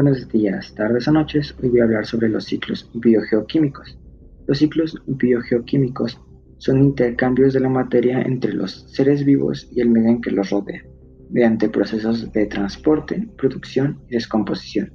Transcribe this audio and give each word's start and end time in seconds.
Buenos 0.00 0.28
días, 0.28 0.72
tardes 0.76 1.08
o 1.08 1.12
noches. 1.12 1.56
Hoy 1.60 1.70
voy 1.70 1.80
a 1.80 1.82
hablar 1.82 2.06
sobre 2.06 2.28
los 2.28 2.44
ciclos 2.44 2.88
biogeoquímicos. 2.94 3.98
Los 4.46 4.58
ciclos 4.58 4.96
biogeoquímicos 5.08 6.20
son 6.58 6.78
intercambios 6.78 7.52
de 7.52 7.58
la 7.58 7.68
materia 7.68 8.22
entre 8.22 8.52
los 8.52 8.88
seres 8.92 9.24
vivos 9.24 9.68
y 9.74 9.80
el 9.80 9.90
medio 9.90 10.10
en 10.10 10.20
que 10.20 10.30
los 10.30 10.50
rodea, 10.50 10.84
mediante 11.30 11.68
procesos 11.68 12.30
de 12.30 12.46
transporte, 12.46 13.28
producción 13.36 14.00
y 14.08 14.12
descomposición. 14.12 14.92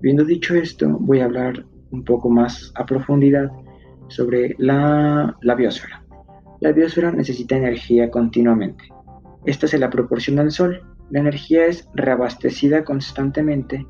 Viendo 0.00 0.24
dicho 0.24 0.54
esto, 0.54 0.88
voy 0.98 1.20
a 1.20 1.26
hablar 1.26 1.66
un 1.90 2.02
poco 2.02 2.30
más 2.30 2.72
a 2.76 2.86
profundidad 2.86 3.50
sobre 4.08 4.54
la, 4.56 5.36
la 5.42 5.54
biosfera. 5.54 6.02
La 6.60 6.72
biosfera 6.72 7.12
necesita 7.12 7.58
energía 7.58 8.10
continuamente. 8.10 8.84
Esta 9.44 9.66
se 9.66 9.76
la 9.76 9.90
proporciona 9.90 10.40
el 10.40 10.50
Sol 10.50 10.80
la 11.10 11.20
energía 11.20 11.66
es 11.66 11.88
reabastecida 11.94 12.84
constantemente 12.84 13.86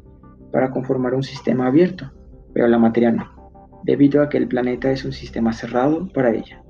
para 0.53 0.71
conformar 0.71 1.15
un 1.15 1.23
sistema 1.23 1.67
abierto, 1.67 2.13
pero 2.55 2.69
la 2.69 2.79
materia 2.79 3.11
no, 3.11 3.53
debido 3.85 4.23
a 4.23 4.29
que 4.29 4.39
el 4.39 4.49
planeta 4.49 4.91
es 4.91 5.05
un 5.05 5.13
sistema 5.13 5.53
cerrado 5.53 6.09
para 6.09 6.31
ella. 6.31 6.63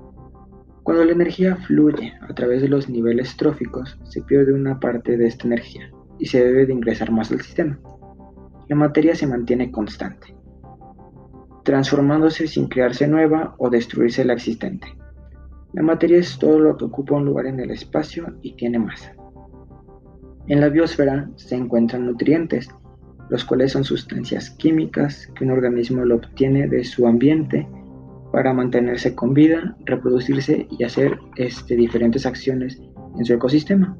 Cuando 0.83 1.05
la 1.05 1.11
energía 1.11 1.55
fluye 1.55 2.13
a 2.21 2.33
través 2.33 2.61
de 2.63 2.67
los 2.67 2.89
niveles 2.89 3.37
tróficos, 3.37 3.99
se 4.05 4.21
pierde 4.23 4.53
una 4.53 4.79
parte 4.79 5.17
de 5.17 5.27
esta 5.27 5.45
energía 5.45 5.91
y 6.17 6.25
se 6.25 6.43
debe 6.43 6.65
de 6.65 6.73
ingresar 6.73 7.11
más 7.11 7.31
al 7.31 7.41
sistema. 7.41 7.79
La 8.67 8.75
materia 8.75 9.13
se 9.13 9.27
mantiene 9.27 9.71
constante, 9.71 10.35
transformándose 11.63 12.47
sin 12.47 12.67
crearse 12.67 13.07
nueva 13.07 13.55
o 13.59 13.69
destruirse 13.69 14.25
la 14.25 14.33
existente. 14.33 14.87
La 15.73 15.83
materia 15.83 16.17
es 16.17 16.39
todo 16.39 16.59
lo 16.59 16.75
que 16.75 16.85
ocupa 16.85 17.15
un 17.15 17.25
lugar 17.25 17.45
en 17.45 17.59
el 17.59 17.69
espacio 17.69 18.35
y 18.41 18.55
tiene 18.55 18.79
masa. 18.79 19.13
En 20.49 20.61
la 20.61 20.69
biosfera 20.69 21.29
se 21.35 21.55
encuentran 21.55 22.07
nutrientes, 22.07 22.69
los 23.29 23.45
cuales 23.45 23.71
son 23.73 23.83
sustancias 23.83 24.49
químicas 24.49 25.27
que 25.35 25.43
un 25.45 25.51
organismo 25.51 26.03
lo 26.03 26.15
obtiene 26.15 26.67
de 26.67 26.83
su 26.83 27.05
ambiente 27.05 27.67
para 28.31 28.51
mantenerse 28.51 29.13
con 29.13 29.35
vida, 29.35 29.77
reproducirse 29.85 30.67
y 30.71 30.83
hacer 30.83 31.19
este, 31.35 31.75
diferentes 31.75 32.25
acciones 32.25 32.81
en 33.15 33.25
su 33.25 33.33
ecosistema. 33.33 33.95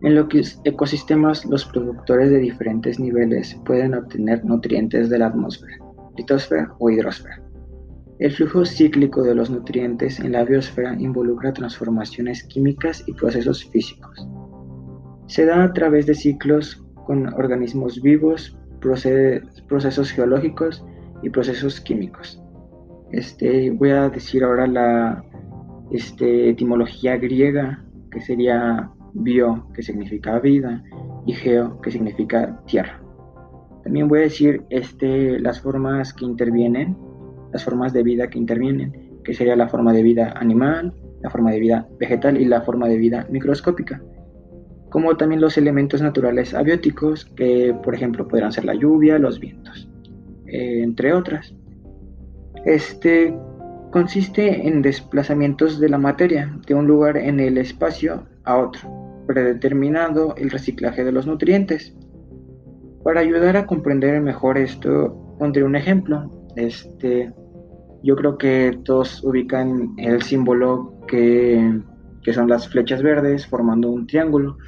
En 0.00 0.14
los 0.14 0.28
ecosistemas, 0.64 1.44
los 1.44 1.66
productores 1.66 2.30
de 2.30 2.38
diferentes 2.38 2.98
niveles 2.98 3.54
pueden 3.66 3.94
obtener 3.94 4.46
nutrientes 4.46 5.10
de 5.10 5.18
la 5.18 5.26
atmósfera, 5.26 5.76
litosfera 6.16 6.74
o 6.78 6.88
hidrosfera. 6.88 7.42
El 8.18 8.32
flujo 8.32 8.64
cíclico 8.64 9.22
de 9.22 9.34
los 9.34 9.50
nutrientes 9.50 10.20
en 10.20 10.32
la 10.32 10.44
biosfera 10.44 10.94
involucra 10.98 11.52
transformaciones 11.52 12.44
químicas 12.44 13.04
y 13.06 13.12
procesos 13.12 13.62
físicos. 13.66 14.26
Se 15.26 15.44
da 15.44 15.64
a 15.64 15.72
través 15.72 16.06
de 16.06 16.14
ciclos 16.14 16.82
con 17.06 17.32
organismos 17.34 18.00
vivos, 18.00 18.56
procesos 18.80 20.10
geológicos 20.12 20.84
y 21.22 21.30
procesos 21.30 21.80
químicos. 21.80 22.40
Este, 23.10 23.70
voy 23.70 23.90
a 23.90 24.08
decir 24.08 24.44
ahora 24.44 24.66
la 24.66 25.24
este, 25.90 26.50
etimología 26.50 27.16
griega, 27.16 27.84
que 28.10 28.20
sería 28.20 28.90
bio, 29.14 29.68
que 29.74 29.82
significa 29.82 30.38
vida, 30.38 30.82
y 31.26 31.32
geo, 31.32 31.80
que 31.80 31.90
significa 31.90 32.60
tierra. 32.66 33.00
También 33.82 34.08
voy 34.08 34.20
a 34.20 34.22
decir 34.22 34.62
este, 34.70 35.40
las 35.40 35.60
formas 35.60 36.12
que 36.12 36.24
intervienen, 36.24 36.96
las 37.52 37.64
formas 37.64 37.92
de 37.92 38.02
vida 38.02 38.28
que 38.28 38.38
intervienen, 38.38 39.20
que 39.24 39.34
sería 39.34 39.56
la 39.56 39.68
forma 39.68 39.92
de 39.92 40.02
vida 40.02 40.34
animal, 40.36 40.94
la 41.22 41.30
forma 41.30 41.50
de 41.50 41.60
vida 41.60 41.88
vegetal 41.98 42.40
y 42.40 42.44
la 42.44 42.62
forma 42.62 42.88
de 42.88 42.96
vida 42.96 43.26
microscópica 43.30 44.00
como 44.90 45.16
también 45.16 45.40
los 45.40 45.58
elementos 45.58 46.00
naturales 46.02 46.54
abióticos, 46.54 47.24
que 47.36 47.74
por 47.82 47.94
ejemplo 47.94 48.26
podrán 48.28 48.52
ser 48.52 48.64
la 48.64 48.74
lluvia, 48.74 49.18
los 49.18 49.40
vientos, 49.40 49.88
eh, 50.46 50.82
entre 50.82 51.12
otras. 51.12 51.54
Este 52.64 53.36
consiste 53.90 54.66
en 54.66 54.82
desplazamientos 54.82 55.80
de 55.80 55.88
la 55.88 55.98
materia 55.98 56.54
de 56.66 56.74
un 56.74 56.86
lugar 56.86 57.16
en 57.16 57.40
el 57.40 57.58
espacio 57.58 58.26
a 58.44 58.56
otro, 58.58 59.24
predeterminado 59.26 60.34
el 60.36 60.50
reciclaje 60.50 61.04
de 61.04 61.12
los 61.12 61.26
nutrientes. 61.26 61.94
Para 63.02 63.20
ayudar 63.20 63.56
a 63.56 63.66
comprender 63.66 64.20
mejor 64.20 64.58
esto, 64.58 65.36
pondré 65.38 65.62
un 65.62 65.76
ejemplo. 65.76 66.30
Este, 66.56 67.32
yo 68.02 68.16
creo 68.16 68.36
que 68.36 68.78
todos 68.84 69.22
ubican 69.24 69.94
el 69.98 70.22
símbolo 70.22 71.00
que 71.06 71.80
que 72.26 72.32
son 72.32 72.48
las 72.48 72.68
flechas 72.68 73.02
verdes 73.04 73.46
formando 73.46 73.88
un 73.88 74.04
triángulo, 74.08 74.58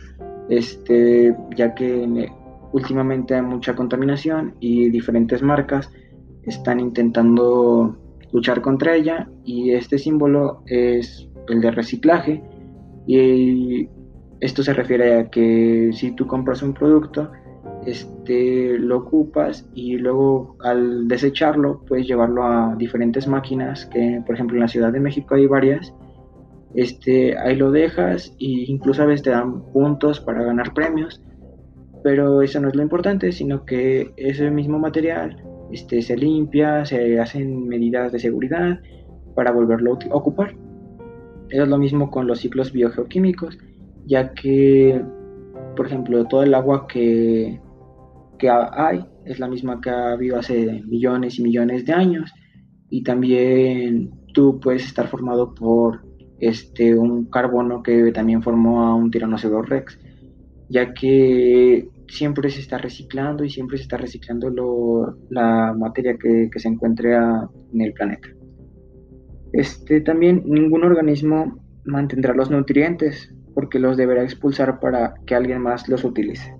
este, 0.48 1.34
ya 1.56 1.74
que 1.74 2.30
últimamente 2.72 3.34
hay 3.34 3.42
mucha 3.42 3.74
contaminación 3.74 4.54
y 4.60 4.90
diferentes 4.90 5.42
marcas 5.42 5.90
están 6.44 6.78
intentando 6.78 7.98
luchar 8.30 8.60
contra 8.60 8.94
ella 8.94 9.28
y 9.44 9.72
este 9.72 9.98
símbolo 9.98 10.62
es 10.66 11.28
el 11.48 11.60
de 11.60 11.72
reciclaje 11.72 12.44
y 13.08 13.88
esto 14.38 14.62
se 14.62 14.72
refiere 14.72 15.18
a 15.18 15.28
que 15.28 15.90
si 15.92 16.12
tú 16.12 16.28
compras 16.28 16.62
un 16.62 16.74
producto 16.74 17.32
este, 17.84 18.78
lo 18.78 18.98
ocupas 18.98 19.68
y 19.74 19.96
luego 19.96 20.56
al 20.60 21.08
desecharlo 21.08 21.82
puedes 21.88 22.06
llevarlo 22.06 22.44
a 22.44 22.76
diferentes 22.76 23.26
máquinas 23.26 23.86
que 23.86 24.22
por 24.24 24.36
ejemplo 24.36 24.54
en 24.56 24.60
la 24.60 24.68
Ciudad 24.68 24.92
de 24.92 25.00
México 25.00 25.34
hay 25.34 25.48
varias 25.48 25.92
este, 26.74 27.36
ahí 27.38 27.56
lo 27.56 27.70
dejas 27.70 28.34
e 28.38 28.64
incluso 28.68 29.02
a 29.02 29.06
veces 29.06 29.22
te 29.22 29.30
dan 29.30 29.62
puntos 29.72 30.20
para 30.20 30.42
ganar 30.42 30.74
premios, 30.74 31.22
pero 32.02 32.42
eso 32.42 32.60
no 32.60 32.68
es 32.68 32.74
lo 32.74 32.82
importante, 32.82 33.32
sino 33.32 33.64
que 33.64 34.12
ese 34.16 34.50
mismo 34.50 34.78
material 34.78 35.42
este, 35.72 36.02
se 36.02 36.16
limpia, 36.16 36.84
se 36.84 37.18
hacen 37.18 37.66
medidas 37.66 38.12
de 38.12 38.18
seguridad 38.18 38.80
para 39.34 39.52
volverlo 39.52 39.98
a 40.10 40.14
ocupar. 40.14 40.56
Es 41.48 41.66
lo 41.66 41.78
mismo 41.78 42.10
con 42.10 42.26
los 42.26 42.40
ciclos 42.40 42.72
biogeoquímicos, 42.72 43.58
ya 44.06 44.32
que, 44.34 45.02
por 45.76 45.86
ejemplo, 45.86 46.24
todo 46.26 46.42
el 46.42 46.54
agua 46.54 46.86
que, 46.86 47.60
que 48.38 48.50
hay 48.50 49.04
es 49.24 49.38
la 49.38 49.48
misma 49.48 49.80
que 49.80 49.90
ha 49.90 50.12
habido 50.12 50.38
hace 50.38 50.82
millones 50.86 51.38
y 51.38 51.42
millones 51.42 51.86
de 51.86 51.92
años, 51.92 52.32
y 52.90 53.02
también 53.02 54.10
tú 54.32 54.60
puedes 54.60 54.84
estar 54.86 55.08
formado 55.08 55.54
por 55.54 56.06
este, 56.40 56.96
un 56.96 57.26
carbono 57.26 57.82
que 57.82 58.12
también 58.12 58.42
formó 58.42 58.82
a 58.84 58.94
un 58.94 59.10
tiranosaurio 59.10 59.62
rex, 59.62 59.98
ya 60.68 60.92
que 60.94 61.88
siempre 62.08 62.50
se 62.50 62.60
está 62.60 62.78
reciclando 62.78 63.44
y 63.44 63.50
siempre 63.50 63.76
se 63.76 63.82
está 63.82 63.96
reciclando 63.96 65.16
la 65.30 65.74
materia 65.78 66.16
que, 66.18 66.50
se 66.56 66.68
encuentre 66.68 67.14
en 67.14 67.80
el 67.80 67.92
planeta. 67.92 68.28
Este, 69.52 70.00
también 70.00 70.42
ningún 70.46 70.84
organismo 70.84 71.58
mantendrá 71.84 72.34
los 72.34 72.50
nutrientes 72.50 73.34
porque 73.54 73.78
los 73.78 73.96
deberá 73.96 74.22
expulsar 74.22 74.78
para 74.78 75.14
que 75.26 75.34
alguien 75.34 75.62
más 75.62 75.88
los 75.88 76.04
utilice. 76.04 76.54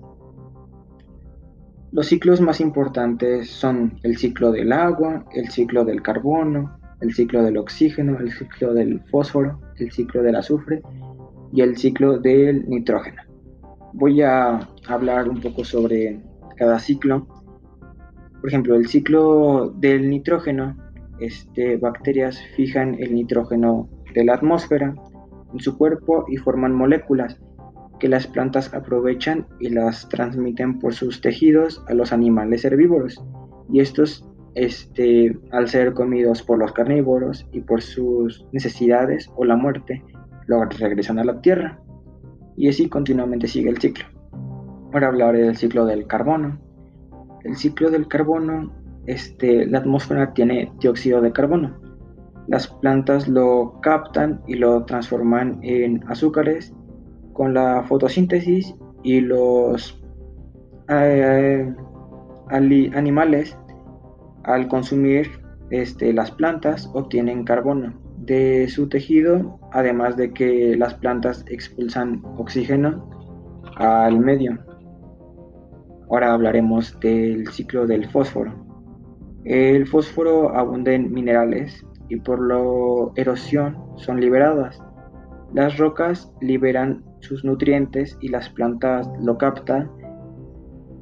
Los 1.91 2.07
ciclos 2.07 2.39
más 2.39 2.61
importantes 2.61 3.49
son 3.49 3.99
el 4.03 4.17
ciclo 4.17 4.51
del 4.51 4.71
agua, 4.71 5.25
el 5.33 5.49
ciclo 5.49 5.85
del 5.85 6.03
carbono, 6.03 6.78
el 7.01 7.13
ciclo 7.13 7.43
del 7.43 7.57
oxígeno, 7.57 8.19
el 8.19 8.31
ciclo 8.31 8.73
del 8.73 9.01
fósforo, 9.11 9.59
el 9.77 9.91
ciclo 9.91 10.21
del 10.21 10.35
azufre 10.35 10.81
y 11.53 11.61
el 11.61 11.77
ciclo 11.77 12.19
del 12.19 12.67
nitrógeno. 12.69 13.21
Voy 13.93 14.21
a 14.21 14.59
hablar 14.87 15.29
un 15.29 15.41
poco 15.41 15.63
sobre 15.63 16.21
cada 16.57 16.79
ciclo. 16.79 17.27
Por 18.39 18.49
ejemplo, 18.49 18.75
el 18.75 18.87
ciclo 18.87 19.73
del 19.77 20.09
nitrógeno, 20.09 20.77
este, 21.19 21.77
bacterias 21.77 22.39
fijan 22.55 22.95
el 22.95 23.13
nitrógeno 23.13 23.89
de 24.13 24.25
la 24.25 24.35
atmósfera 24.35 24.93
en 25.53 25.59
su 25.59 25.77
cuerpo 25.77 26.25
y 26.27 26.37
forman 26.37 26.73
moléculas 26.73 27.39
que 27.99 28.07
las 28.07 28.27
plantas 28.27 28.73
aprovechan 28.73 29.45
y 29.59 29.69
las 29.69 30.07
transmiten 30.07 30.79
por 30.79 30.93
sus 30.93 31.21
tejidos 31.21 31.83
a 31.87 31.93
los 31.93 32.13
animales 32.13 32.63
herbívoros. 32.63 33.21
Y 33.71 33.81
estos 33.81 34.25
este, 34.55 35.37
al 35.51 35.67
ser 35.67 35.93
comidos 35.93 36.41
por 36.43 36.57
los 36.57 36.71
carnívoros 36.73 37.47
y 37.51 37.61
por 37.61 37.81
sus 37.81 38.45
necesidades 38.51 39.29
o 39.35 39.45
la 39.45 39.55
muerte, 39.55 40.03
luego 40.47 40.65
regresan 40.77 41.19
a 41.19 41.23
la 41.23 41.41
tierra. 41.41 41.79
Y 42.57 42.67
así 42.67 42.89
continuamente 42.89 43.47
sigue 43.47 43.69
el 43.69 43.79
ciclo. 43.79 44.05
Ahora 44.91 45.07
hablaré 45.07 45.43
del 45.43 45.55
ciclo 45.55 45.85
del 45.85 46.07
carbono. 46.07 46.59
El 47.43 47.55
ciclo 47.55 47.89
del 47.89 48.07
carbono, 48.07 48.73
este, 49.05 49.65
la 49.67 49.79
atmósfera 49.79 50.33
tiene 50.33 50.71
dióxido 50.79 51.21
de 51.21 51.31
carbono. 51.31 51.79
Las 52.47 52.67
plantas 52.67 53.27
lo 53.27 53.79
captan 53.81 54.41
y 54.47 54.55
lo 54.55 54.83
transforman 54.85 55.59
en 55.61 56.03
azúcares 56.09 56.73
con 57.33 57.53
la 57.53 57.83
fotosíntesis 57.83 58.75
y 59.03 59.21
los 59.21 60.03
eh, 60.89 61.73
animales 62.49 63.55
al 64.43 64.67
consumir 64.67 65.29
este, 65.71 66.13
las 66.13 66.31
plantas 66.31 66.89
obtienen 66.93 67.43
carbono 67.43 67.93
de 68.17 68.67
su 68.67 68.89
tejido, 68.89 69.59
además 69.71 70.17
de 70.17 70.33
que 70.33 70.75
las 70.75 70.93
plantas 70.95 71.45
expulsan 71.47 72.21
oxígeno 72.37 73.09
al 73.77 74.19
medio. 74.19 74.59
ahora 76.09 76.33
hablaremos 76.33 76.99
del 76.99 77.47
ciclo 77.49 77.85
del 77.85 78.09
fósforo. 78.09 78.53
El 79.45 79.87
fósforo 79.87 80.55
abunda 80.55 80.91
en 80.91 81.13
minerales 81.13 81.85
y 82.09 82.17
por 82.17 82.45
la 82.45 83.11
erosión 83.15 83.77
son 83.97 84.19
liberadas. 84.19 84.81
Las 85.53 85.77
rocas 85.77 86.31
liberan 86.41 87.03
sus 87.21 87.43
nutrientes 87.45 88.17
y 88.21 88.29
las 88.29 88.49
plantas 88.49 89.07
lo 89.21 89.37
captan. 89.37 89.89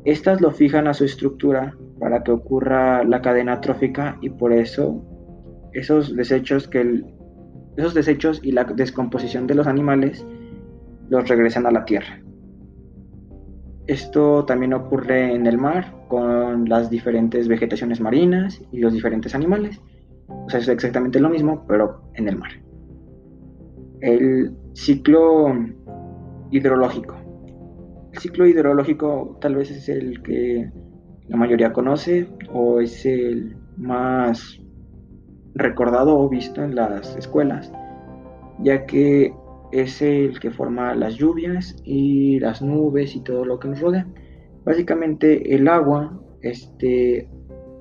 Estas 0.06 0.42
lo 0.42 0.52
fijan 0.52 0.88
a 0.88 0.94
su 0.94 1.06
estructura 1.06 1.74
para 2.00 2.24
que 2.24 2.32
ocurra 2.32 3.04
la 3.04 3.22
cadena 3.22 3.62
trófica 3.62 4.18
y 4.22 4.30
por 4.30 4.54
eso 4.54 5.04
esos 5.74 6.16
desechos 6.16 6.68
que 6.68 7.04
esos 7.78 7.94
desechos 7.94 8.40
y 8.44 8.52
la 8.52 8.64
descomposición 8.64 9.46
de 9.46 9.56
los 9.56 9.68
animales 9.68 10.26
los 11.10 11.28
regresan 11.30 11.66
a 11.68 11.72
la 11.72 11.86
tierra. 11.86 12.20
Esto 13.86 14.44
también 14.46 14.74
ocurre 14.74 15.34
en 15.34 15.46
el 15.46 15.58
mar 15.58 15.94
con 16.10 16.68
las 16.68 16.90
diferentes 16.90 17.48
vegetaciones 17.48 18.02
marinas 18.02 18.62
y 18.72 18.80
los 18.80 18.94
diferentes 18.94 19.34
animales. 19.34 19.80
O 20.28 20.50
sea, 20.50 20.60
es 20.60 20.68
exactamente 20.68 21.20
lo 21.20 21.30
mismo, 21.30 21.66
pero 21.68 22.02
en 22.16 22.28
el 22.28 22.38
mar. 22.38 22.52
El 24.02 24.54
ciclo 24.74 25.54
hidrológico. 26.52 27.16
El 28.12 28.20
ciclo 28.20 28.46
hidrológico 28.46 29.38
tal 29.40 29.56
vez 29.56 29.72
es 29.72 29.88
el 29.88 30.22
que 30.22 30.70
la 31.28 31.38
mayoría 31.38 31.74
conoce 31.74 32.28
o 32.52 32.80
es 32.80 33.06
el 33.06 33.56
más 33.78 34.60
recordado 35.56 36.18
o 36.18 36.30
visto 36.30 36.64
en 36.64 36.76
las 36.76 37.16
escuelas, 37.16 37.72
ya 38.60 38.86
que 38.86 39.34
es 39.72 40.02
el 40.02 40.40
que 40.40 40.52
forma 40.52 40.96
las 40.96 41.16
lluvias 41.16 41.76
y 41.84 42.40
las 42.40 42.62
nubes 42.62 43.16
y 43.16 43.22
todo 43.22 43.46
lo 43.46 43.60
que 43.60 43.68
nos 43.68 43.82
rodea. 43.82 44.08
Básicamente 44.64 45.56
el 45.56 45.68
agua, 45.68 46.20
este, 46.42 47.30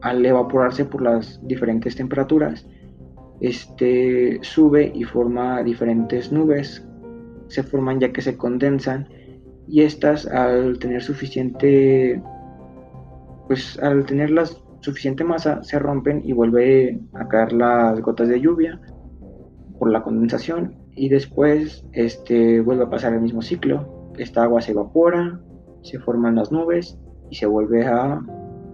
al 0.03 0.25
evaporarse 0.25 0.85
por 0.85 1.03
las 1.03 1.41
diferentes 1.47 1.97
temperaturas, 1.97 2.67
este, 3.41 4.39
sube 4.43 4.91
y 4.95 5.05
forma 5.05 5.63
diferentes 5.63 6.33
nubes. 6.33 6.87
Se 7.49 7.63
forman 7.63 8.01
ya 8.01 8.13
que 8.13 8.23
se 8.23 8.37
condensan 8.37 9.09
y 9.69 9.83
estas 9.83 10.27
al 10.27 10.79
tener 10.79 11.03
suficiente, 11.03 12.23
pues 13.47 13.79
al 13.81 14.05
tener 14.07 14.31
la 14.31 14.45
suficiente 14.81 15.25
masa 15.25 15.63
se 15.63 15.79
rompen 15.79 16.23
y 16.25 16.33
vuelve 16.33 17.01
a 17.15 17.27
caer 17.29 17.53
las 17.53 18.01
gotas 18.01 18.29
de 18.29 18.41
lluvia 18.41 18.81
por 19.79 19.91
la 19.91 20.03
condensación 20.03 20.75
y 20.97 21.09
después 21.09 21.85
este, 21.93 22.61
vuelve 22.61 22.85
a 22.85 22.91
pasar 22.91 23.13
el 23.13 23.21
mismo 23.21 23.43
ciclo. 23.43 24.11
Esta 24.17 24.45
agua 24.45 24.63
se 24.63 24.73
evapora, 24.73 25.41
se 25.83 25.99
forman 25.99 26.37
las 26.37 26.51
nubes 26.51 26.99
y 27.31 27.37
se 27.37 27.47
vuelve 27.47 27.85
a 27.87 28.21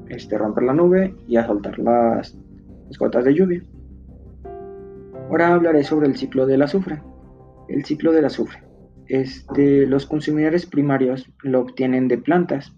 este, 0.08 0.38
romper 0.38 0.64
la 0.64 0.74
nube 0.74 1.14
y 1.26 1.36
a 1.36 1.46
soltar 1.46 1.78
las, 1.78 2.38
gotas 2.98 3.24
de 3.24 3.34
lluvia. 3.34 3.62
Ahora 5.28 5.54
hablaré 5.54 5.82
sobre 5.82 6.06
el 6.06 6.16
ciclo 6.16 6.46
del 6.46 6.62
azufre. 6.62 7.02
El 7.69 7.84
ciclo 7.84 8.12
del 8.12 8.26
azufre. 8.26 8.62
Este, 9.06 9.86
los 9.86 10.06
consumidores 10.06 10.66
primarios 10.66 11.28
lo 11.42 11.60
obtienen 11.60 12.06
de 12.06 12.19
plantas. 12.19 12.76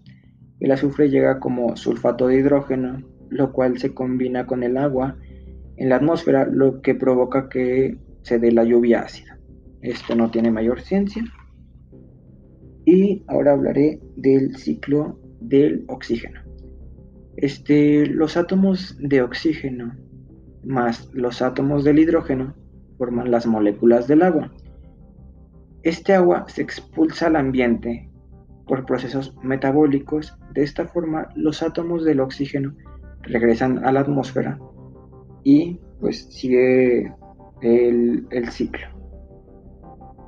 El 0.59 0.71
azufre 0.71 1.09
llega 1.09 1.39
como 1.39 1.75
sulfato 1.75 2.27
de 2.27 2.39
hidrógeno, 2.39 3.03
lo 3.29 3.51
cual 3.51 3.77
se 3.77 3.93
combina 3.93 4.45
con 4.45 4.63
el 4.63 4.77
agua 4.77 5.17
en 5.77 5.89
la 5.89 5.97
atmósfera, 5.97 6.45
lo 6.45 6.81
que 6.81 6.95
provoca 6.95 7.49
que 7.49 7.97
se 8.21 8.39
dé 8.39 8.51
la 8.51 8.63
lluvia 8.63 9.01
ácida. 9.01 9.37
Esto 9.81 10.15
no 10.15 10.31
tiene 10.31 10.51
mayor 10.51 10.81
ciencia. 10.81 11.23
Y 12.85 13.23
ahora 13.27 13.51
hablaré 13.51 13.99
del 14.15 14.55
ciclo 14.55 15.19
del 15.41 15.85
oxígeno. 15.87 16.41
Este, 17.37 18.05
los 18.05 18.37
átomos 18.37 18.97
de 18.99 19.21
oxígeno 19.21 19.93
más 20.65 21.09
los 21.13 21.41
átomos 21.41 21.83
del 21.83 21.99
hidrógeno 21.99 22.55
forman 22.97 23.31
las 23.31 23.45
moléculas 23.45 24.07
del 24.07 24.23
agua. 24.23 24.51
Este 25.83 26.13
agua 26.13 26.45
se 26.47 26.63
expulsa 26.63 27.27
al 27.27 27.35
ambiente 27.35 28.09
por 28.65 28.85
procesos 28.85 29.35
metabólicos. 29.43 30.37
De 30.55 30.63
esta 30.63 30.87
forma, 30.87 31.27
los 31.35 31.61
átomos 31.61 32.05
del 32.05 32.21
oxígeno 32.21 32.73
regresan 33.23 33.83
a 33.85 33.91
la 33.91 33.99
atmósfera 33.99 34.57
y 35.43 35.81
pues 35.99 36.27
sigue 36.33 37.13
el, 37.61 38.25
ciclo. 38.51 38.87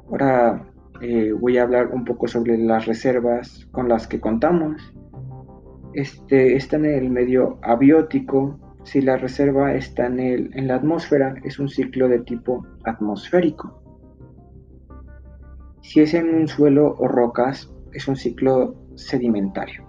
Ahora 0.10 0.68
eh, 1.00 1.32
voy 1.32 1.58
a 1.58 1.64
hablar 1.64 1.88
un 1.94 2.04
poco 2.04 2.28
sobre 2.28 2.58
las 2.58 2.86
reservas 2.86 3.70
con 3.72 3.88
las 3.88 4.06
que 4.06 4.20
contamos. 4.20 4.94
Este, 5.94 6.58
está 6.58 6.76
en 6.76 6.86
el 6.86 7.10
medio 7.10 7.58
abiótico. 7.62 8.60
Si 8.84 9.00
la 9.00 9.16
reserva 9.16 9.76
está 9.76 10.08
en, 10.08 10.20
el, 10.20 10.52
en 10.56 10.68
la 10.68 10.76
atmósfera, 10.76 11.36
es 11.46 11.58
un 11.58 11.70
ciclo 11.70 12.10
de 12.10 12.20
tipo 12.20 12.68
atmosférico. 12.84 13.82
Si 15.82 16.02
es 16.02 16.14
en 16.14 16.36
un 16.36 16.50
suelo 16.50 16.96
o 17.00 17.08
rocas, 17.08 17.74
es 17.94 18.10
un 18.10 18.18
ciclo 18.18 18.76
sedimentario. 18.96 19.88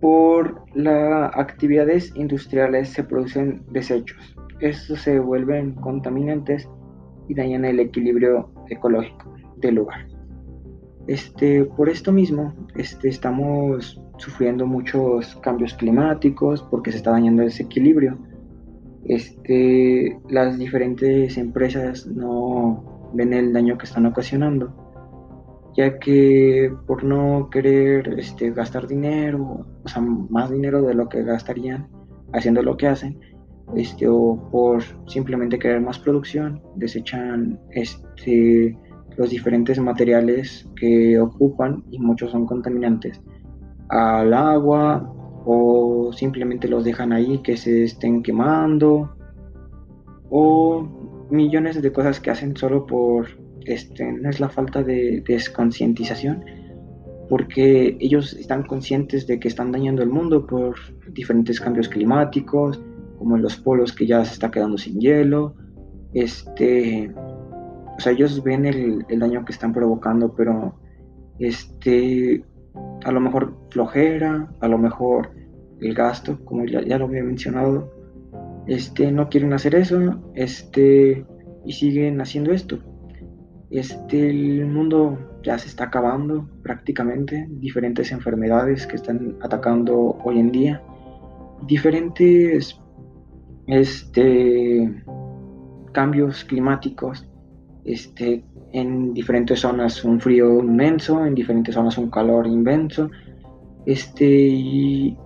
Por 0.00 0.62
las 0.74 1.30
actividades 1.34 2.12
industriales 2.14 2.90
se 2.90 3.02
producen 3.02 3.62
desechos. 3.70 4.36
Estos 4.60 5.00
se 5.00 5.18
vuelven 5.18 5.74
contaminantes 5.74 6.68
y 7.28 7.34
dañan 7.34 7.64
el 7.64 7.80
equilibrio 7.80 8.50
ecológico 8.68 9.34
del 9.56 9.76
lugar. 9.76 10.06
Este, 11.08 11.64
por 11.64 11.88
esto 11.88 12.12
mismo, 12.12 12.54
este, 12.76 13.08
estamos 13.08 14.00
sufriendo 14.18 14.66
muchos 14.66 15.36
cambios 15.36 15.74
climáticos 15.74 16.62
porque 16.70 16.90
se 16.90 16.98
está 16.98 17.12
dañando 17.12 17.42
ese 17.42 17.62
equilibrio. 17.62 18.18
Este, 19.04 20.18
las 20.28 20.58
diferentes 20.58 21.38
empresas 21.38 22.06
no 22.06 23.10
ven 23.14 23.32
el 23.32 23.52
daño 23.52 23.78
que 23.78 23.86
están 23.86 24.04
ocasionando, 24.06 24.87
ya 25.76 25.98
que 25.98 26.72
por 26.86 27.04
no 27.04 27.48
querer 27.50 28.18
este, 28.18 28.50
gastar 28.50 28.86
dinero, 28.86 29.66
o 29.84 29.88
sea, 29.88 30.02
más 30.02 30.50
dinero 30.50 30.82
de 30.82 30.94
lo 30.94 31.08
que 31.08 31.22
gastarían 31.22 31.88
haciendo 32.32 32.62
lo 32.62 32.76
que 32.76 32.88
hacen, 32.88 33.18
este, 33.74 34.08
o 34.08 34.48
por 34.50 34.82
simplemente 35.06 35.58
querer 35.58 35.80
más 35.80 35.98
producción, 35.98 36.62
desechan 36.76 37.60
este, 37.70 38.76
los 39.16 39.30
diferentes 39.30 39.78
materiales 39.78 40.68
que 40.76 41.18
ocupan 41.20 41.84
y 41.90 41.98
muchos 41.98 42.30
son 42.30 42.46
contaminantes 42.46 43.20
al 43.88 44.32
agua 44.32 45.12
o 45.44 46.10
simplemente 46.12 46.68
los 46.68 46.84
dejan 46.84 47.12
ahí 47.12 47.38
que 47.38 47.56
se 47.56 47.84
estén 47.84 48.22
quemando 48.22 49.10
o 50.30 51.26
millones 51.30 51.80
de 51.80 51.92
cosas 51.92 52.20
que 52.20 52.30
hacen 52.30 52.56
solo 52.56 52.86
por 52.86 53.26
este, 53.72 54.10
no 54.12 54.30
es 54.30 54.40
la 54.40 54.48
falta 54.48 54.82
de 54.82 55.22
desconcientización 55.26 56.44
porque 57.28 57.96
ellos 58.00 58.32
están 58.34 58.62
conscientes 58.62 59.26
de 59.26 59.38
que 59.38 59.48
están 59.48 59.70
dañando 59.70 60.02
el 60.02 60.08
mundo 60.08 60.46
por 60.46 60.76
diferentes 61.12 61.60
cambios 61.60 61.88
climáticos, 61.88 62.80
como 63.18 63.36
en 63.36 63.42
los 63.42 63.56
polos 63.56 63.92
que 63.92 64.06
ya 64.06 64.24
se 64.24 64.32
está 64.32 64.50
quedando 64.50 64.78
sin 64.78 64.98
hielo. 64.98 65.54
Este, 66.14 67.12
o 67.14 68.00
sea, 68.00 68.12
ellos 68.12 68.42
ven 68.42 68.64
el, 68.64 69.04
daño 69.18 69.44
que 69.44 69.52
están 69.52 69.72
provocando, 69.74 70.34
pero 70.34 70.74
este, 71.38 72.42
a 73.04 73.12
lo 73.12 73.20
mejor 73.20 73.54
flojera, 73.70 74.48
a 74.60 74.68
lo 74.68 74.78
mejor 74.78 75.30
el 75.80 75.94
gasto, 75.94 76.42
como 76.44 76.64
ya, 76.64 76.80
ya 76.82 76.98
lo 76.98 77.04
había 77.04 77.22
mencionado, 77.22 77.92
este, 78.66 79.12
no 79.12 79.28
quieren 79.28 79.52
hacer 79.52 79.74
eso, 79.74 80.22
este, 80.34 81.26
y 81.64 81.72
siguen 81.72 82.20
haciendo 82.20 82.52
esto. 82.52 82.78
Este, 83.70 84.30
el 84.30 84.66
mundo 84.66 85.18
ya 85.42 85.58
se 85.58 85.68
está 85.68 85.84
acabando 85.84 86.48
prácticamente, 86.62 87.46
diferentes 87.50 88.10
enfermedades 88.12 88.86
que 88.86 88.96
están 88.96 89.36
atacando 89.42 90.18
hoy 90.24 90.38
en 90.38 90.50
día, 90.50 90.82
diferentes 91.66 92.80
este, 93.66 95.02
cambios 95.92 96.44
climáticos, 96.44 97.28
este, 97.84 98.42
en 98.72 99.14
diferentes 99.14 99.60
zonas 99.60 100.04
un 100.04 100.20
frío 100.20 100.60
inmenso, 100.60 101.24
en 101.24 101.34
diferentes 101.34 101.74
zonas 101.74 101.98
un 101.98 102.10
calor 102.10 102.46
inmenso, 102.46 103.10
este, 103.86 104.26
y, 104.26 105.16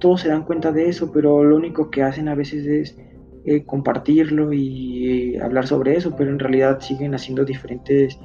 todos 0.00 0.20
se 0.20 0.28
dan 0.28 0.44
cuenta 0.44 0.70
de 0.70 0.88
eso, 0.88 1.10
pero 1.10 1.42
lo 1.42 1.56
único 1.56 1.90
que 1.90 2.04
hacen 2.04 2.28
a 2.28 2.36
veces 2.36 2.64
es 2.64 2.96
eh, 3.44 3.64
compartirlo 3.64 4.52
y 4.52 5.34
eh, 5.34 5.40
hablar 5.42 5.66
sobre 5.66 5.96
eso, 5.96 6.14
pero 6.16 6.30
en 6.30 6.38
realidad 6.38 6.80
siguen 6.80 7.14
haciendo 7.14 7.44
diferentes 7.44 8.18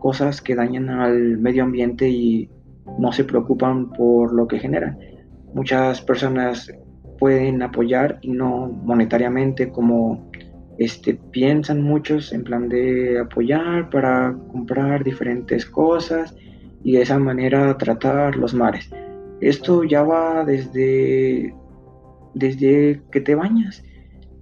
cosas 0.00 0.40
que 0.40 0.54
dañan 0.54 0.90
al 0.90 1.38
medio 1.38 1.64
ambiente 1.64 2.08
y 2.08 2.50
no 2.98 3.12
se 3.12 3.24
preocupan 3.24 3.90
por 3.90 4.34
lo 4.34 4.46
que 4.46 4.58
generan. 4.58 4.98
Muchas 5.54 6.00
personas 6.02 6.70
pueden 7.18 7.62
apoyar 7.62 8.18
y 8.22 8.32
no 8.32 8.68
monetariamente 8.68 9.70
como 9.70 10.30
este, 10.78 11.14
piensan 11.14 11.82
muchos 11.82 12.32
en 12.32 12.44
plan 12.44 12.68
de 12.68 13.18
apoyar 13.20 13.88
para 13.90 14.36
comprar 14.50 15.04
diferentes 15.04 15.64
cosas 15.66 16.34
y 16.82 16.92
de 16.92 17.02
esa 17.02 17.18
manera 17.18 17.76
tratar 17.78 18.36
los 18.36 18.54
mares. 18.54 18.90
Esto 19.40 19.84
ya 19.84 20.02
va 20.02 20.44
desde, 20.44 21.54
desde 22.34 23.02
que 23.10 23.20
te 23.20 23.34
bañas, 23.34 23.82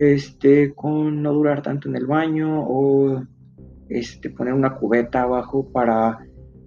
este, 0.03 0.75
con 0.75 1.23
no 1.23 1.33
durar 1.33 1.63
tanto 1.63 1.89
en 1.89 1.97
el 1.97 2.07
baño 2.07 2.65
o 2.67 3.23
este, 3.89 4.31
poner 4.31 4.55
una 4.55 4.75
cubeta 4.75 5.23
abajo 5.23 5.71
para 5.71 6.19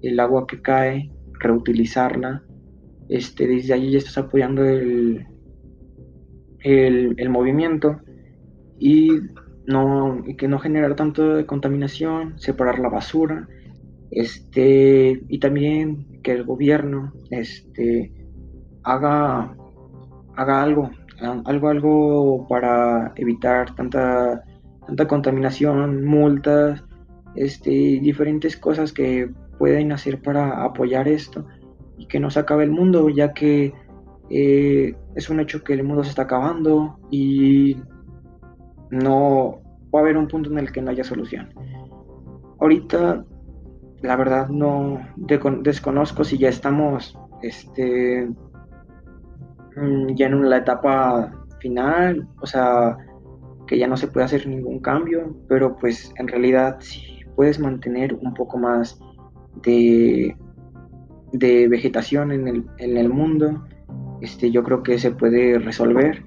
el 0.01 0.19
agua 0.19 0.47
que 0.47 0.61
cae, 0.61 1.11
reutilizarla. 1.39 2.43
Este, 3.09 3.47
desde 3.47 3.73
allí 3.73 3.91
ya 3.91 3.97
estás 3.97 4.17
apoyando 4.17 4.63
el, 4.63 5.27
movimiento 7.29 7.99
y, 8.79 9.11
no, 9.67 10.23
y 10.25 10.35
que 10.35 10.47
no 10.47 10.59
generar 10.59 10.95
tanto 10.95 11.35
de 11.35 11.45
contaminación, 11.45 12.39
separar 12.39 12.79
la 12.79 12.89
basura 12.89 13.47
este, 14.11 15.23
y 15.27 15.39
también 15.39 16.21
que 16.23 16.31
el 16.31 16.45
gobierno 16.45 17.11
este, 17.29 18.13
haga 18.83 19.55
algo, 20.37 20.89
algo, 21.21 21.69
algo 21.69 22.47
para 22.47 23.13
evitar 23.15 23.73
tanta, 23.75 24.43
tanta 24.85 25.07
contaminación, 25.07 26.05
multas, 26.05 26.83
este, 27.35 27.69
diferentes 27.69 28.57
cosas 28.57 28.91
que 28.91 29.29
pueden 29.57 29.91
hacer 29.91 30.21
para 30.21 30.63
apoyar 30.63 31.07
esto 31.07 31.45
y 31.97 32.07
que 32.07 32.19
no 32.19 32.29
se 32.29 32.39
acabe 32.39 32.63
el 32.63 32.71
mundo, 32.71 33.09
ya 33.09 33.33
que 33.33 33.73
eh, 34.29 34.95
es 35.15 35.29
un 35.29 35.39
hecho 35.39 35.63
que 35.63 35.73
el 35.73 35.83
mundo 35.83 36.03
se 36.03 36.09
está 36.09 36.23
acabando 36.23 36.99
y 37.11 37.77
no 38.89 39.61
va 39.93 39.99
a 39.99 40.01
haber 40.01 40.17
un 40.17 40.27
punto 40.27 40.49
en 40.51 40.59
el 40.59 40.71
que 40.71 40.81
no 40.81 40.91
haya 40.91 41.03
solución. 41.03 41.49
Ahorita 42.59 43.23
la 44.01 44.15
verdad 44.15 44.49
no 44.49 44.99
desconozco 45.15 46.23
si 46.23 46.37
ya 46.37 46.49
estamos 46.49 47.17
este 47.41 48.29
ya 50.15 50.27
en 50.27 50.49
la 50.49 50.57
etapa 50.57 51.31
final, 51.59 52.27
o 52.41 52.45
sea, 52.45 52.97
que 53.67 53.77
ya 53.77 53.87
no 53.87 53.97
se 53.97 54.07
puede 54.07 54.25
hacer 54.25 54.47
ningún 54.47 54.79
cambio, 54.79 55.35
pero 55.47 55.75
pues 55.77 56.13
en 56.17 56.27
realidad 56.27 56.77
si 56.79 57.01
puedes 57.35 57.59
mantener 57.59 58.13
un 58.13 58.33
poco 58.33 58.57
más 58.57 58.99
de, 59.63 60.35
de 61.33 61.67
vegetación 61.67 62.31
en 62.31 62.47
el, 62.47 62.65
en 62.77 62.97
el 62.97 63.09
mundo, 63.09 63.65
este, 64.21 64.51
yo 64.51 64.63
creo 64.63 64.83
que 64.83 64.97
se 64.99 65.11
puede 65.11 65.59
resolver 65.59 66.23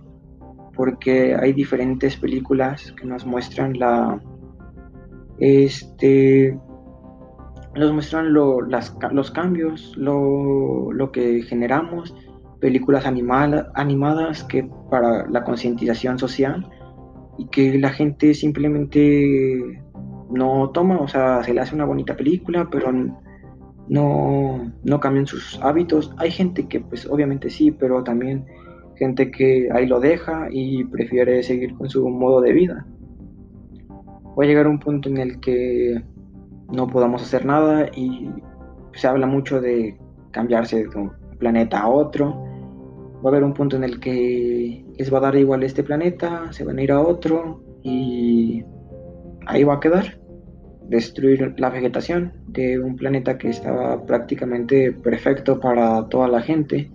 porque 0.74 1.34
hay 1.34 1.52
diferentes 1.52 2.16
películas 2.16 2.92
que 2.92 3.04
nos 3.04 3.26
muestran 3.26 3.76
la 3.78 4.22
este 5.38 6.56
nos 7.74 7.92
muestran 7.92 8.32
los 8.32 9.30
cambios, 9.30 9.96
lo, 9.96 11.10
que 11.12 11.42
generamos, 11.42 12.14
películas 12.60 13.06
animadas 13.06 14.44
que 14.44 14.68
para 14.90 15.28
la 15.28 15.44
concientización 15.44 16.18
social 16.18 16.68
y 17.38 17.46
que 17.46 17.78
la 17.78 17.90
gente 17.90 18.34
simplemente 18.34 19.80
no 20.30 20.70
toma, 20.70 20.98
o 20.98 21.08
sea, 21.08 21.42
se 21.42 21.54
le 21.54 21.60
hace 21.60 21.74
una 21.74 21.84
bonita 21.84 22.16
película, 22.16 22.68
pero 22.70 22.92
no, 23.88 24.72
no 24.82 25.00
cambian 25.00 25.26
sus 25.26 25.58
hábitos. 25.62 26.12
Hay 26.18 26.30
gente 26.30 26.66
que 26.66 26.80
pues 26.80 27.06
obviamente 27.06 27.48
sí, 27.50 27.70
pero 27.70 28.02
también 28.02 28.44
gente 28.96 29.30
que 29.30 29.68
ahí 29.72 29.86
lo 29.86 30.00
deja 30.00 30.48
y 30.50 30.84
prefiere 30.84 31.42
seguir 31.42 31.74
con 31.74 31.88
su 31.88 32.08
modo 32.08 32.40
de 32.40 32.52
vida. 32.52 32.86
Va 34.38 34.44
a 34.44 34.46
llegar 34.46 34.66
un 34.66 34.78
punto 34.78 35.08
en 35.08 35.18
el 35.18 35.40
que 35.40 36.02
no 36.72 36.86
podamos 36.86 37.22
hacer 37.22 37.44
nada 37.46 37.88
y 37.94 38.30
se 38.94 39.06
habla 39.06 39.26
mucho 39.26 39.60
de 39.60 39.96
cambiarse 40.32 40.84
de 40.84 40.98
un 40.98 41.12
planeta 41.38 41.80
a 41.80 41.88
otro. 41.88 42.47
Va 43.24 43.24
a 43.24 43.28
haber 43.28 43.44
un 43.44 43.54
punto 43.54 43.76
en 43.76 43.84
el 43.84 43.98
que 44.00 44.84
les 44.96 45.12
va 45.12 45.18
a 45.18 45.22
dar 45.22 45.36
igual 45.36 45.62
este 45.62 45.82
planeta, 45.82 46.52
se 46.52 46.64
van 46.64 46.78
a 46.78 46.82
ir 46.82 46.92
a 46.92 47.00
otro 47.00 47.62
y 47.82 48.64
ahí 49.46 49.64
va 49.64 49.74
a 49.74 49.80
quedar. 49.80 50.18
Destruir 50.88 51.54
la 51.58 51.68
vegetación 51.68 52.32
de 52.46 52.78
un 52.78 52.96
planeta 52.96 53.36
que 53.36 53.50
estaba 53.50 54.04
prácticamente 54.06 54.92
perfecto 54.92 55.60
para 55.60 56.08
toda 56.08 56.28
la 56.28 56.40
gente 56.40 56.90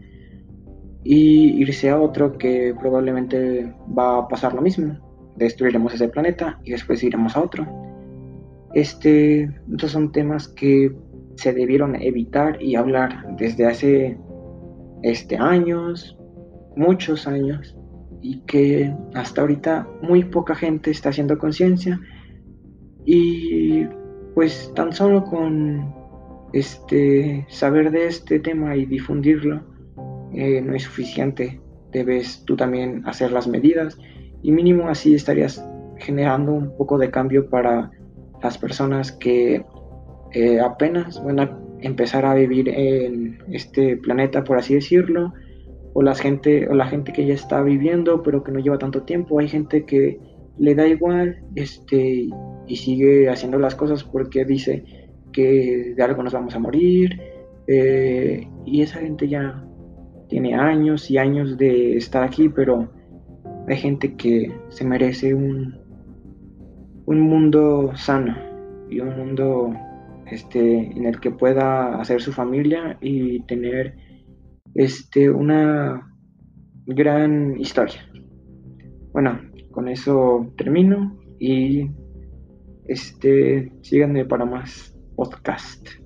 y 1.04 1.62
irse 1.62 1.90
a 1.90 2.00
otro 2.00 2.38
que 2.38 2.74
probablemente 2.80 3.72
va 3.98 4.20
a 4.20 4.28
pasar 4.28 4.54
lo 4.54 4.62
mismo. 4.62 4.98
Destruiremos 5.36 5.94
ese 5.94 6.08
planeta 6.08 6.60
y 6.64 6.72
después 6.72 7.04
iremos 7.04 7.36
a 7.36 7.42
otro 7.42 7.68
este, 8.74 9.44
estos 9.72 9.92
son 9.92 10.12
temas 10.12 10.48
que 10.48 10.92
se 11.36 11.54
debieron 11.54 11.96
evitar 11.96 12.62
y 12.62 12.76
hablar 12.76 13.36
desde 13.38 13.68
hace 13.68 14.18
este, 15.04 15.38
años, 15.38 16.18
muchos 16.76 17.28
años, 17.28 17.78
y 18.22 18.40
que 18.42 18.96
hasta 19.14 19.42
ahorita 19.42 19.88
muy 20.02 20.24
poca 20.24 20.56
gente 20.56 20.90
está 20.92 21.10
haciendo 21.10 21.38
conciencia. 21.38 22.00
Y 23.06 23.86
pues 24.34 24.72
tan 24.76 24.94
solo 24.94 25.24
con 25.26 25.94
este, 26.54 27.46
saber 27.50 27.92
de 27.92 28.08
este 28.08 28.40
tema 28.40 28.76
y 28.76 28.86
difundirlo 28.86 29.62
eh, 30.34 30.62
no 30.62 30.74
es 30.74 30.84
suficiente. 30.84 31.60
Debes 31.92 32.44
tú 32.46 32.56
también 32.56 33.04
hacer 33.06 33.32
las 33.32 33.48
medidas 33.48 34.00
y 34.42 34.52
mínimo 34.52 34.88
así 34.88 35.14
estarías 35.14 35.64
generando 35.98 36.54
un 36.54 36.76
poco 36.76 36.98
de 36.98 37.12
cambio 37.12 37.50
para 37.50 37.92
las 38.42 38.58
personas 38.58 39.12
que 39.12 39.64
eh, 40.32 40.60
apenas 40.60 41.24
van 41.24 41.40
a 41.40 41.60
empezar 41.84 42.26
a 42.26 42.34
vivir 42.34 42.70
en 42.70 43.38
este 43.52 43.98
planeta, 43.98 44.44
por 44.44 44.58
así 44.58 44.74
decirlo, 44.74 45.34
o 45.94 46.02
la 46.02 46.16
gente, 46.16 46.68
o 46.68 46.74
la 46.74 46.88
gente 46.88 47.14
que 47.14 47.26
ya 47.26 47.34
está 47.34 47.62
viviendo, 47.62 48.24
pero 48.24 48.44
que 48.44 48.52
no 48.52 48.60
lleva 48.60 48.78
tanto 48.78 49.04
tiempo. 49.04 49.40
Hay 49.40 49.48
gente 49.48 49.86
que 49.86 50.20
le 50.58 50.76
da 50.76 50.88
igual, 50.88 51.44
este, 51.56 52.28
y 52.68 52.76
sigue 52.76 53.30
haciendo 53.30 53.60
las 53.60 53.76
cosas 53.76 54.04
porque 54.04 54.46
dice 54.46 54.84
que 55.32 55.94
de 55.96 56.04
algo 56.04 56.24
nos 56.24 56.34
vamos 56.34 56.56
a 56.56 56.60
morir, 56.60 57.20
eh, 57.68 58.48
y 58.66 58.82
esa 58.82 59.00
gente 59.00 59.28
ya 59.28 59.64
tiene 60.30 60.56
años 60.56 61.10
y 61.12 61.18
años 61.18 61.58
de 61.58 61.98
estar 61.98 62.24
aquí, 62.24 62.50
pero 62.50 62.90
hay 63.68 63.78
gente 63.78 64.16
que 64.16 64.52
se 64.70 64.86
merece 64.86 65.34
un, 65.34 65.76
un 67.06 67.20
mundo 67.22 67.92
sano 67.96 68.36
y 68.90 69.00
un 69.00 69.16
mundo 69.18 69.74
este, 70.34 70.92
en 70.92 71.06
el 71.06 71.20
que 71.20 71.32
pueda 71.32 72.00
hacer 72.00 72.22
su 72.22 72.32
familia 72.32 72.98
y 73.02 73.42
tener 73.42 73.96
este, 74.76 75.30
una 75.30 76.10
gran 76.86 77.60
historia. 77.60 78.02
Bueno, 79.12 79.40
con 79.72 79.88
eso 79.88 80.52
termino 80.58 81.18
y 81.40 81.90
este, 82.86 83.72
síganme 83.82 84.26
para 84.26 84.46
más 84.46 84.96
podcast. 85.16 86.03